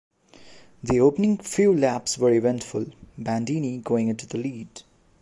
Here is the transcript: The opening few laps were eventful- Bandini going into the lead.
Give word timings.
The 0.81 0.99
opening 0.99 1.37
few 1.37 1.77
laps 1.77 2.17
were 2.17 2.31
eventful- 2.33 2.87
Bandini 3.23 3.77
going 3.83 4.07
into 4.07 4.25
the 4.25 4.39
lead. 4.39 4.81